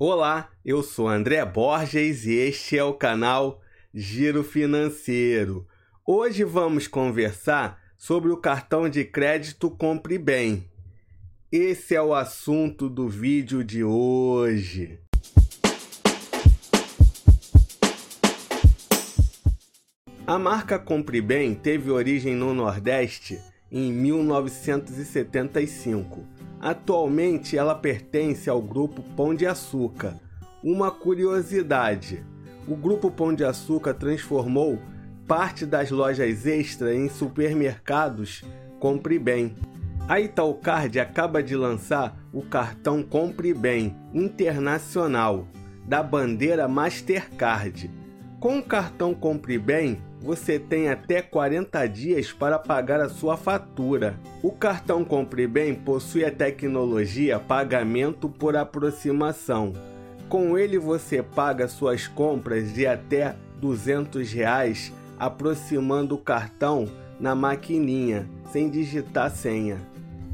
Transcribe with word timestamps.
Olá, 0.00 0.48
eu 0.64 0.80
sou 0.80 1.08
André 1.08 1.44
Borges 1.44 2.24
e 2.24 2.34
este 2.34 2.78
é 2.78 2.84
o 2.84 2.94
canal 2.94 3.60
Giro 3.92 4.44
Financeiro. 4.44 5.66
Hoje 6.06 6.44
vamos 6.44 6.86
conversar 6.86 7.82
sobre 7.96 8.30
o 8.30 8.36
cartão 8.36 8.88
de 8.88 9.04
crédito 9.04 9.68
Compre 9.68 10.16
Bem. 10.16 10.70
Esse 11.50 11.96
é 11.96 12.02
o 12.02 12.14
assunto 12.14 12.88
do 12.88 13.08
vídeo 13.08 13.64
de 13.64 13.82
hoje. 13.82 15.00
A 20.24 20.38
marca 20.38 20.78
Compre 20.78 21.20
Bem 21.20 21.56
teve 21.56 21.90
origem 21.90 22.36
no 22.36 22.54
Nordeste 22.54 23.40
em 23.68 23.92
1975 23.92 26.24
Atualmente 26.60 27.56
ela 27.56 27.74
pertence 27.74 28.50
ao 28.50 28.60
grupo 28.60 29.02
Pão 29.16 29.34
de 29.34 29.46
Açúcar. 29.46 30.14
Uma 30.62 30.90
curiosidade: 30.90 32.24
o 32.66 32.74
grupo 32.74 33.10
Pão 33.10 33.32
de 33.32 33.44
Açúcar 33.44 33.94
transformou 33.94 34.78
parte 35.26 35.64
das 35.64 35.90
lojas 35.90 36.46
extra 36.46 36.94
em 36.94 37.08
supermercados 37.08 38.44
Compre 38.80 39.18
Bem. 39.18 39.54
A 40.08 40.20
Italcard 40.20 40.98
acaba 40.98 41.42
de 41.42 41.54
lançar 41.54 42.18
o 42.32 42.42
cartão 42.42 43.02
Compre 43.02 43.52
Bem 43.52 43.94
Internacional 44.14 45.46
da 45.86 46.02
bandeira 46.02 46.66
Mastercard. 46.66 47.90
Com 48.40 48.60
o 48.60 48.62
cartão 48.62 49.14
Compre 49.14 49.58
Bem, 49.58 50.00
você 50.20 50.60
tem 50.60 50.88
até 50.88 51.20
40 51.20 51.84
dias 51.88 52.32
para 52.32 52.56
pagar 52.56 53.00
a 53.00 53.08
sua 53.08 53.36
fatura. 53.36 54.16
O 54.44 54.52
cartão 54.52 55.04
Compre 55.04 55.48
Bem 55.48 55.74
possui 55.74 56.24
a 56.24 56.30
tecnologia 56.30 57.40
pagamento 57.40 58.28
por 58.28 58.56
aproximação. 58.56 59.72
Com 60.28 60.56
ele 60.56 60.78
você 60.78 61.20
paga 61.20 61.66
suas 61.66 62.06
compras 62.06 62.72
de 62.72 62.86
até 62.86 63.34
200 63.60 64.32
reais, 64.32 64.92
aproximando 65.18 66.14
o 66.14 66.18
cartão 66.18 66.86
na 67.18 67.34
maquininha, 67.34 68.24
sem 68.52 68.70
digitar 68.70 69.32
senha. 69.32 69.78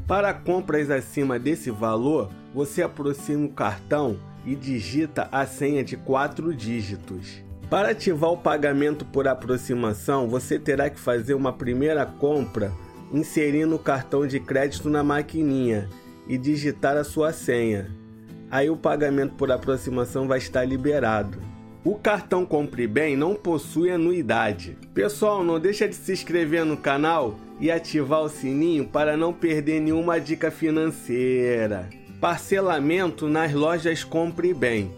Para 0.05 0.31
compras 0.31 0.91
acima 0.91 1.39
desse 1.39 1.71
valor, 1.71 2.29
você 2.53 2.83
aproxima 2.83 3.47
o 3.47 3.49
cartão 3.49 4.19
e 4.45 4.55
digita 4.55 5.27
a 5.31 5.47
senha 5.47 5.83
de 5.83 5.97
quatro 5.97 6.53
dígitos. 6.53 7.44
Para 7.69 7.89
ativar 7.89 8.31
o 8.31 8.37
pagamento 8.37 9.03
por 9.05 9.27
aproximação, 9.27 10.27
você 10.27 10.59
terá 10.59 10.89
que 10.89 10.99
fazer 10.99 11.33
uma 11.33 11.51
primeira 11.51 12.05
compra 12.05 12.71
inserindo 13.11 13.75
o 13.75 13.79
cartão 13.79 14.27
de 14.27 14.39
crédito 14.39 14.89
na 14.89 15.03
maquininha 15.03 15.89
e 16.27 16.37
digitar 16.37 16.95
a 16.97 17.03
sua 17.03 17.33
senha. 17.33 17.89
Aí 18.51 18.69
o 18.69 18.77
pagamento 18.77 19.33
por 19.35 19.51
aproximação 19.51 20.27
vai 20.27 20.37
estar 20.37 20.63
liberado. 20.63 21.39
O 21.83 21.95
cartão 21.95 22.45
Compre 22.45 22.87
Bem 22.87 23.15
não 23.15 23.35
possui 23.35 23.91
anuidade. 23.91 24.77
Pessoal, 24.93 25.43
não 25.43 25.59
deixa 25.59 25.87
de 25.87 25.95
se 25.95 26.11
inscrever 26.11 26.65
no 26.65 26.77
canal 26.77 27.35
e 27.59 27.69
ativar 27.69 28.21
o 28.21 28.29
sininho 28.29 28.85
para 28.85 29.15
não 29.15 29.31
perder 29.31 29.79
nenhuma 29.81 30.19
dica 30.19 30.49
financeira. 30.49 31.87
Parcelamento 32.19 33.27
nas 33.27 33.53
lojas 33.53 34.03
Compre 34.03 34.53
Bem. 34.53 34.91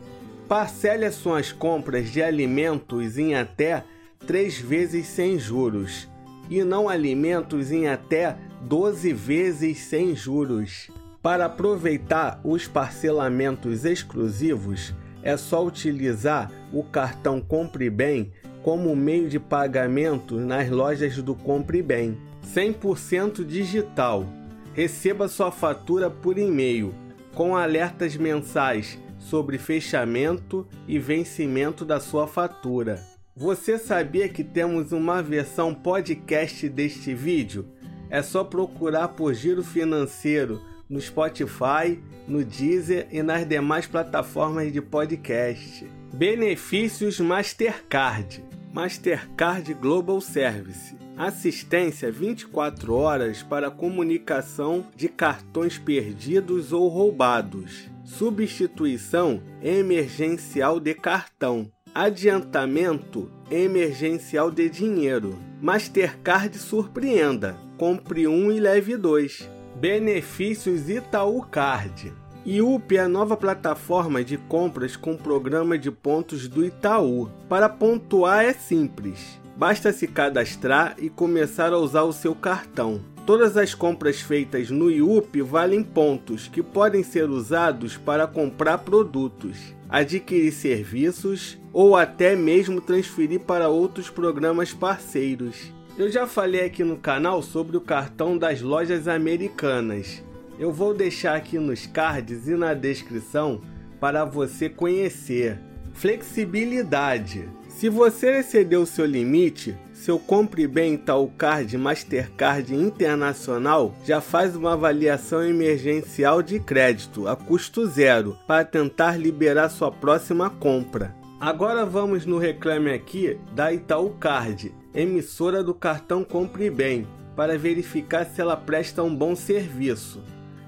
Parcele 0.47 1.03
as 1.03 1.15
suas 1.15 1.51
compras 1.51 2.09
de 2.09 2.23
alimentos 2.23 3.17
em 3.17 3.35
até 3.35 3.83
três 4.25 4.57
vezes 4.57 5.05
sem 5.05 5.37
juros 5.37 6.07
e 6.49 6.63
não 6.63 6.87
alimentos 6.87 7.69
em 7.69 7.89
até 7.89 8.37
12 8.61 9.11
vezes 9.11 9.77
sem 9.79 10.15
juros. 10.15 10.89
Para 11.21 11.47
aproveitar 11.47 12.39
os 12.45 12.65
parcelamentos 12.65 13.83
exclusivos, 13.83 14.93
é 15.21 15.35
só 15.35 15.65
utilizar 15.65 16.49
o 16.71 16.81
cartão 16.81 17.41
Compre 17.41 17.89
Bem 17.89 18.31
como 18.63 18.95
meio 18.95 19.27
de 19.27 19.41
pagamento 19.41 20.35
nas 20.35 20.69
lojas 20.69 21.21
do 21.21 21.35
Compre 21.35 21.81
Bem. 21.81 22.17
100% 22.55 23.43
digital. 23.43 24.25
Receba 24.73 25.27
sua 25.27 25.51
fatura 25.51 26.09
por 26.09 26.37
e-mail 26.37 26.95
com 27.35 27.57
alertas 27.57 28.15
mensais 28.15 28.97
sobre 29.29 29.57
fechamento 29.57 30.67
e 30.87 30.97
vencimento 30.97 31.83
da 31.83 31.99
sua 31.99 32.27
fatura. 32.27 33.01
Você 33.35 33.77
sabia 33.77 34.27
que 34.27 34.43
temos 34.43 34.91
uma 34.91 35.21
versão 35.21 35.73
podcast 35.73 36.67
deste 36.69 37.13
vídeo? 37.13 37.67
É 38.09 38.21
só 38.21 38.43
procurar 38.43 39.09
por 39.09 39.33
Giro 39.33 39.63
Financeiro 39.63 40.61
no 40.89 40.99
Spotify, 40.99 41.99
no 42.27 42.43
Deezer 42.43 43.07
e 43.11 43.21
nas 43.21 43.45
demais 43.45 43.85
plataformas 43.85 44.71
de 44.71 44.81
podcast. 44.81 45.85
Benefícios 46.13 47.19
Mastercard. 47.19 48.43
Mastercard 48.73 49.73
Global 49.73 50.21
Service. 50.21 50.95
Assistência 51.17 52.11
24 52.11 52.93
horas 52.93 53.43
para 53.43 53.69
comunicação 53.69 54.87
de 54.95 55.09
cartões 55.09 55.77
perdidos 55.77 56.71
ou 56.71 56.87
roubados 56.87 57.96
substituição 58.07 59.43
emergencial 59.61 60.79
de 60.79 60.93
cartão, 60.93 61.69
adiantamento 61.93 63.29
emergencial 63.51 64.49
de 64.49 64.69
dinheiro. 64.69 65.37
Mastercard 65.61 66.57
surpreenda, 66.57 67.57
compre 67.77 68.25
um 68.25 68.49
e 68.49 68.61
leve 68.61 68.95
dois. 68.95 69.47
Benefícios 69.75 70.89
Itaú 70.89 71.43
Card. 71.43 72.13
IUP 72.45 72.95
é 72.95 73.01
a 73.01 73.09
nova 73.09 73.35
plataforma 73.35 74.23
de 74.23 74.37
compras 74.37 74.95
com 74.95 75.17
programa 75.17 75.77
de 75.77 75.91
pontos 75.91 76.47
do 76.47 76.65
Itaú. 76.65 77.29
Para 77.49 77.67
pontuar 77.67 78.45
é 78.45 78.53
simples. 78.53 79.37
Basta 79.57 79.91
se 79.91 80.05
cadastrar 80.05 80.95
e 80.99 81.09
começar 81.09 81.73
a 81.73 81.79
usar 81.79 82.03
o 82.03 82.13
seu 82.13 82.35
cartão. 82.35 83.01
Todas 83.25 83.57
as 83.57 83.73
compras 83.73 84.21
feitas 84.21 84.69
no 84.69 84.91
IUP 84.91 85.41
valem 85.41 85.81
pontos 85.81 86.47
que 86.47 86.61
podem 86.61 87.01
ser 87.01 87.27
usados 87.27 87.97
para 87.97 88.27
comprar 88.27 88.77
produtos, 88.77 89.57
adquirir 89.89 90.51
serviços 90.51 91.57
ou 91.73 91.95
até 91.95 92.35
mesmo 92.35 92.79
transferir 92.79 93.39
para 93.39 93.67
outros 93.67 94.11
programas 94.11 94.73
parceiros. 94.75 95.73
Eu 95.97 96.11
já 96.11 96.27
falei 96.27 96.63
aqui 96.63 96.83
no 96.83 96.97
canal 96.97 97.41
sobre 97.41 97.75
o 97.77 97.81
cartão 97.81 98.37
das 98.37 98.61
lojas 98.61 99.07
americanas. 99.07 100.23
Eu 100.59 100.71
vou 100.71 100.93
deixar 100.93 101.35
aqui 101.35 101.57
nos 101.57 101.87
cards 101.87 102.47
e 102.47 102.55
na 102.55 102.75
descrição 102.75 103.59
para 103.99 104.23
você 104.23 104.69
conhecer. 104.69 105.59
Flexibilidade. 105.95 107.49
Se 107.77 107.89
você 107.89 108.39
excedeu 108.39 108.87
seu 108.87 109.05
limite, 109.05 109.77
seu 109.93 110.17
Compre 110.17 110.65
Bem 110.65 110.95
Itaú 110.95 111.27
Card 111.37 111.77
Mastercard 111.77 112.73
Internacional 112.73 113.93
já 114.03 114.19
faz 114.19 114.55
uma 114.55 114.73
avaliação 114.73 115.43
emergencial 115.43 116.41
de 116.41 116.59
crédito 116.59 117.27
a 117.27 117.35
custo 117.35 117.85
zero 117.85 118.35
para 118.47 118.65
tentar 118.65 119.15
liberar 119.15 119.69
sua 119.69 119.91
próxima 119.91 120.49
compra. 120.49 121.15
Agora 121.39 121.85
vamos 121.85 122.25
no 122.25 122.39
reclame 122.39 122.91
aqui 122.91 123.37
da 123.53 123.71
Itaú 123.71 124.09
Card, 124.19 124.73
emissora 124.91 125.63
do 125.63 125.75
cartão 125.75 126.23
Compre 126.23 126.71
Bem, 126.71 127.07
para 127.35 127.59
verificar 127.59 128.25
se 128.25 128.41
ela 128.41 128.57
presta 128.57 129.03
um 129.03 129.15
bom 129.15 129.35
serviço. 129.35 130.23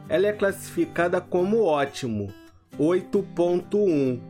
Ela 0.08 0.28
é 0.28 0.32
classificada 0.32 1.20
como 1.20 1.64
ótimo, 1.64 2.32
8.1. 2.78 4.29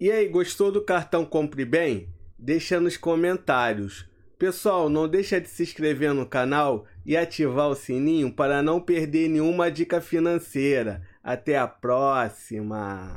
E 0.00 0.12
aí, 0.12 0.28
gostou 0.28 0.70
do 0.70 0.80
cartão 0.80 1.24
Compre 1.24 1.64
Bem? 1.64 2.08
deixa 2.38 2.78
nos 2.78 2.96
comentários. 2.96 4.06
Pessoal, 4.38 4.88
não 4.88 5.08
deixa 5.08 5.40
de 5.40 5.48
se 5.48 5.64
inscrever 5.64 6.14
no 6.14 6.24
canal 6.24 6.86
e 7.04 7.16
ativar 7.16 7.68
o 7.68 7.74
sininho 7.74 8.32
para 8.32 8.62
não 8.62 8.80
perder 8.80 9.28
nenhuma 9.28 9.68
dica 9.72 10.00
financeira. 10.00 11.02
Até 11.20 11.58
a 11.58 11.66
próxima! 11.66 13.06